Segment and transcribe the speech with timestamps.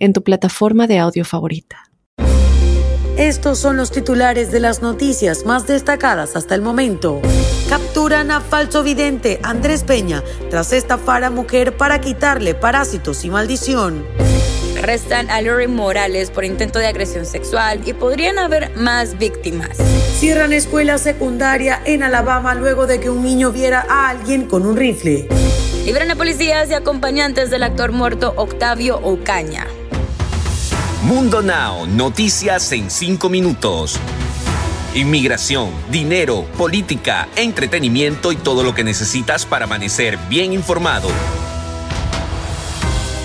[0.00, 1.90] en tu plataforma de audio favorita.
[3.16, 7.20] Estos son los titulares de las noticias más destacadas hasta el momento.
[7.68, 14.06] Capturan a falso vidente Andrés Peña tras estafar a mujer para quitarle parásitos y maldición.
[14.78, 19.76] Arrestan a Lori Morales por intento de agresión sexual y podrían haber más víctimas.
[20.18, 24.78] Cierran escuela secundaria en Alabama luego de que un niño viera a alguien con un
[24.78, 25.28] rifle.
[25.84, 29.66] Libran a policías y acompañantes del actor muerto Octavio Ocaña.
[31.02, 33.98] Mundo Now, noticias en 5 minutos.
[34.94, 41.08] Inmigración, dinero, política, entretenimiento y todo lo que necesitas para amanecer bien informado.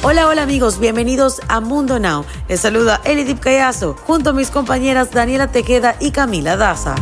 [0.04, 2.24] Hola, hola amigos, bienvenidos a Mundo Now.
[2.48, 6.96] Les saluda Elidip Cayazo junto a mis compañeras Daniela Tejeda y Camila Daza.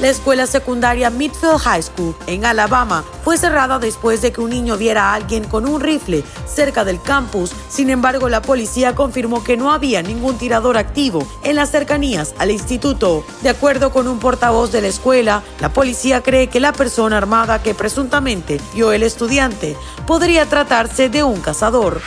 [0.00, 4.78] La escuela secundaria Midfield High School en Alabama fue cerrada después de que un niño
[4.78, 7.52] viera a alguien con un rifle cerca del campus.
[7.68, 12.50] Sin embargo, la policía confirmó que no había ningún tirador activo en las cercanías al
[12.50, 13.26] instituto.
[13.42, 17.62] De acuerdo con un portavoz de la escuela, la policía cree que la persona armada
[17.62, 22.00] que presuntamente vio el estudiante podría tratarse de un cazador.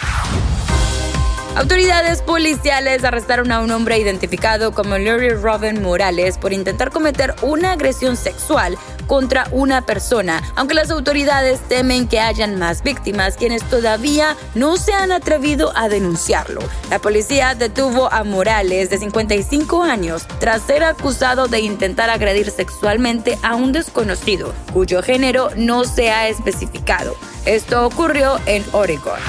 [1.56, 7.74] Autoridades policiales arrestaron a un hombre identificado como Larry Robin Morales por intentar cometer una
[7.74, 14.36] agresión sexual contra una persona, aunque las autoridades temen que hayan más víctimas quienes todavía
[14.56, 16.60] no se han atrevido a denunciarlo.
[16.90, 23.38] La policía detuvo a Morales de 55 años tras ser acusado de intentar agredir sexualmente
[23.44, 27.16] a un desconocido, cuyo género no se ha especificado.
[27.46, 29.20] Esto ocurrió en Oregon.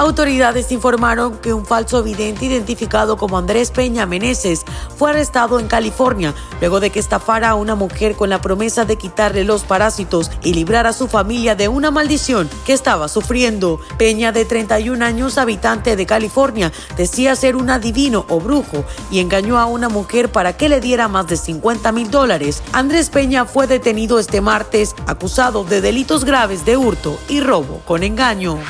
[0.00, 4.64] Autoridades informaron que un falso vidente identificado como Andrés Peña Meneses
[4.96, 8.96] fue arrestado en California luego de que estafara a una mujer con la promesa de
[8.96, 13.78] quitarle los parásitos y librar a su familia de una maldición que estaba sufriendo.
[13.98, 19.58] Peña, de 31 años, habitante de California, decía ser un adivino o brujo y engañó
[19.58, 22.62] a una mujer para que le diera más de 50 mil dólares.
[22.72, 28.02] Andrés Peña fue detenido este martes acusado de delitos graves de hurto y robo con
[28.02, 28.60] engaño.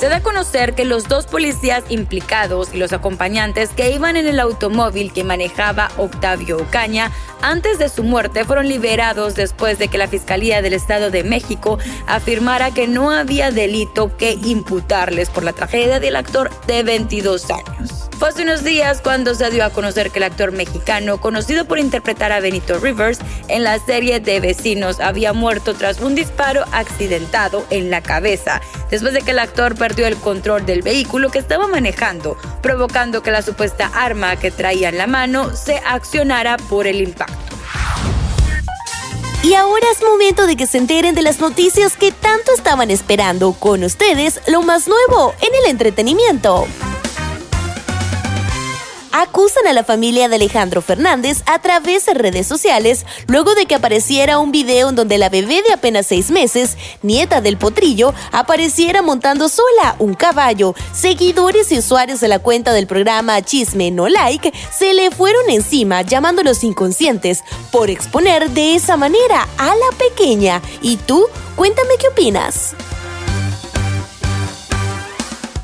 [0.00, 4.26] Se da a conocer que los dos policías implicados y los acompañantes que iban en
[4.26, 7.12] el automóvil que manejaba Octavio Ocaña
[7.42, 11.78] antes de su muerte fueron liberados después de que la Fiscalía del Estado de México
[12.06, 17.99] afirmara que no había delito que imputarles por la tragedia del actor de 22 años.
[18.20, 21.78] Fue hace unos días cuando se dio a conocer que el actor mexicano, conocido por
[21.78, 27.64] interpretar a Benito Rivers en la serie de Vecinos, había muerto tras un disparo accidentado
[27.70, 28.60] en la cabeza,
[28.90, 33.30] después de que el actor perdió el control del vehículo que estaba manejando, provocando que
[33.30, 37.56] la supuesta arma que traía en la mano se accionara por el impacto.
[39.42, 43.54] Y ahora es momento de que se enteren de las noticias que tanto estaban esperando.
[43.54, 46.66] Con ustedes, lo más nuevo en el entretenimiento
[49.12, 53.74] acusan a la familia de Alejandro Fernández a través de redes sociales luego de que
[53.74, 59.02] apareciera un video en donde la bebé de apenas seis meses, nieta del potrillo, apareciera
[59.02, 60.74] montando sola un caballo.
[60.92, 66.02] Seguidores y usuarios de la cuenta del programa Chisme No Like se le fueron encima
[66.02, 70.60] llamándolos inconscientes por exponer de esa manera a la pequeña.
[70.82, 71.26] ¿Y tú?
[71.56, 72.74] Cuéntame qué opinas.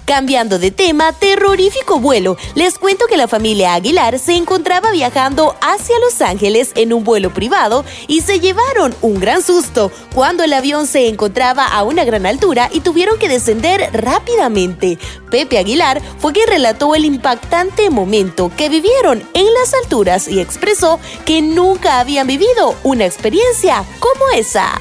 [0.06, 2.36] Cambiando de tema, terrorífico vuelo.
[2.54, 7.34] Les cuento que la familia Aguilar se encontraba viajando hacia Los Ángeles en un vuelo
[7.34, 12.24] privado y se llevaron un gran susto cuando el avión se encontraba a una gran
[12.24, 14.96] altura y tuvieron que descender rápidamente.
[15.28, 21.00] Pepe Aguilar fue quien relató el impactante momento que vivieron en las alturas y expresó
[21.24, 24.80] que nunca habían vivido una experiencia como esa.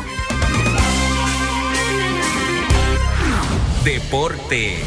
[3.86, 4.82] Deportes.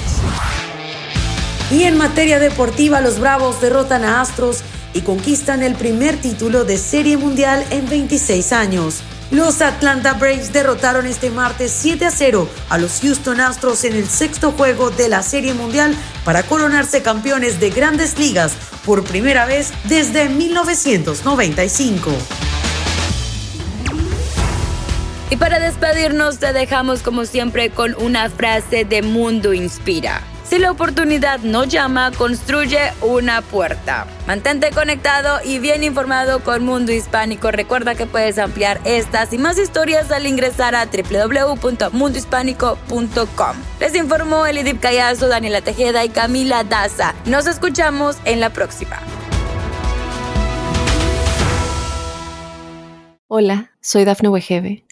[1.71, 6.77] Y en materia deportiva, los Bravos derrotan a Astros y conquistan el primer título de
[6.79, 8.97] Serie Mundial en 26 años.
[9.31, 14.09] Los Atlanta Braves derrotaron este martes 7 a 0 a los Houston Astros en el
[14.09, 18.55] sexto juego de la Serie Mundial para coronarse campeones de grandes ligas
[18.85, 22.11] por primera vez desde 1995.
[25.31, 30.23] Y para despedirnos te dejamos como siempre con una frase de Mundo Inspira.
[30.49, 34.07] Si la oportunidad no llama, construye una puerta.
[34.27, 37.51] Mantente conectado y bien informado con Mundo Hispánico.
[37.51, 43.57] Recuerda que puedes ampliar estas y más historias al ingresar a www.mundohispánico.com.
[43.81, 47.15] Les informó Elidip Callazo, Daniela Tejeda y Camila Daza.
[47.27, 48.99] Nos escuchamos en la próxima.
[53.27, 54.88] Hola, soy Dafne Wegebe